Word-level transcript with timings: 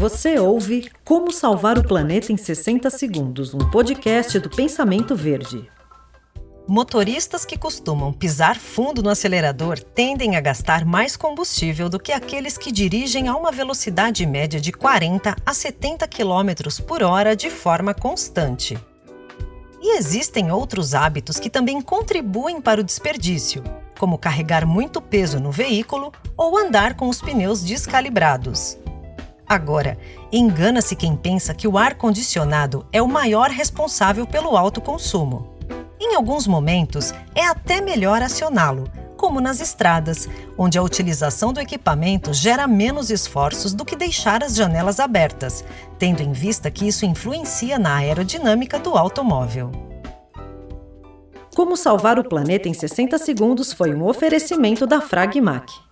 Você 0.00 0.38
ouve 0.38 0.90
Como 1.04 1.30
Salvar 1.30 1.78
o 1.78 1.86
Planeta 1.86 2.32
em 2.32 2.36
60 2.38 2.88
Segundos, 2.88 3.52
um 3.52 3.58
podcast 3.58 4.38
do 4.38 4.48
Pensamento 4.48 5.14
Verde. 5.14 5.70
Motoristas 6.66 7.44
que 7.44 7.58
costumam 7.58 8.10
pisar 8.10 8.56
fundo 8.58 9.02
no 9.02 9.10
acelerador 9.10 9.78
tendem 9.78 10.36
a 10.36 10.40
gastar 10.40 10.86
mais 10.86 11.18
combustível 11.18 11.90
do 11.90 12.00
que 12.00 12.12
aqueles 12.12 12.56
que 12.56 12.72
dirigem 12.72 13.28
a 13.28 13.36
uma 13.36 13.52
velocidade 13.52 14.24
média 14.24 14.58
de 14.58 14.72
40 14.72 15.36
a 15.44 15.52
70 15.52 16.08
km 16.08 16.82
por 16.86 17.02
hora 17.02 17.36
de 17.36 17.50
forma 17.50 17.92
constante. 17.92 18.78
E 19.82 19.98
existem 19.98 20.50
outros 20.50 20.94
hábitos 20.94 21.38
que 21.38 21.50
também 21.50 21.82
contribuem 21.82 22.58
para 22.58 22.80
o 22.80 22.84
desperdício, 22.84 23.62
como 23.98 24.16
carregar 24.16 24.66
muito 24.66 24.98
peso 25.02 25.38
no 25.38 25.52
veículo 25.52 26.10
ou 26.38 26.56
andar 26.56 26.94
com 26.94 27.06
os 27.06 27.20
pneus 27.20 27.62
descalibrados. 27.62 28.79
Agora, 29.50 29.98
engana-se 30.30 30.94
quem 30.94 31.16
pensa 31.16 31.52
que 31.52 31.66
o 31.66 31.76
ar-condicionado 31.76 32.86
é 32.92 33.02
o 33.02 33.08
maior 33.08 33.50
responsável 33.50 34.24
pelo 34.24 34.56
alto 34.56 34.80
consumo. 34.80 35.58
Em 36.00 36.14
alguns 36.14 36.46
momentos, 36.46 37.12
é 37.34 37.44
até 37.44 37.80
melhor 37.80 38.22
acioná-lo, 38.22 38.84
como 39.16 39.40
nas 39.40 39.60
estradas, 39.60 40.28
onde 40.56 40.78
a 40.78 40.82
utilização 40.84 41.52
do 41.52 41.58
equipamento 41.58 42.32
gera 42.32 42.68
menos 42.68 43.10
esforços 43.10 43.74
do 43.74 43.84
que 43.84 43.96
deixar 43.96 44.44
as 44.44 44.54
janelas 44.54 45.00
abertas, 45.00 45.64
tendo 45.98 46.22
em 46.22 46.30
vista 46.30 46.70
que 46.70 46.86
isso 46.86 47.04
influencia 47.04 47.76
na 47.76 47.96
aerodinâmica 47.96 48.78
do 48.78 48.96
automóvel. 48.96 49.72
Como 51.56 51.76
salvar 51.76 52.20
o 52.20 52.28
planeta 52.28 52.68
em 52.68 52.72
60 52.72 53.18
segundos 53.18 53.72
foi 53.72 53.92
um 53.92 54.06
oferecimento 54.06 54.86
da 54.86 55.00
Fragmac. 55.00 55.89